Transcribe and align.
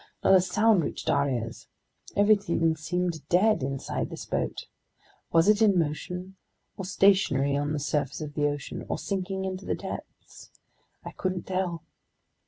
Not 0.23 0.33
a 0.33 0.41
sound 0.41 0.81
reached 0.81 1.11
our 1.11 1.29
ears. 1.29 1.67
Everything 2.15 2.75
seemed 2.75 3.21
dead 3.29 3.61
inside 3.61 4.09
this 4.09 4.25
boat. 4.25 4.65
Was 5.31 5.47
it 5.47 5.61
in 5.61 5.77
motion, 5.77 6.37
or 6.75 6.85
stationary 6.85 7.55
on 7.55 7.71
the 7.71 7.77
surface 7.77 8.19
of 8.19 8.33
the 8.33 8.47
ocean, 8.47 8.83
or 8.89 8.97
sinking 8.97 9.45
into 9.45 9.63
the 9.67 9.75
depths? 9.75 10.49
I 11.05 11.11
couldn't 11.11 11.43
tell. 11.43 11.83